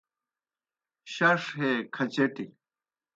[1.13, 2.45] شݜ ہے کھچٹیْ